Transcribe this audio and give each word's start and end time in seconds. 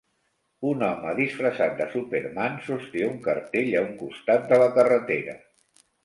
Un 0.67 0.79
home 0.85 1.09
disfressat 1.17 1.75
de 1.81 1.85
Superman 1.91 2.55
sosté 2.69 3.03
un 3.09 3.19
cartell 3.27 3.69
a 3.81 3.83
un 3.89 3.91
costat 3.99 4.47
de 4.53 4.59
la 4.63 4.71
carretera. 4.79 5.37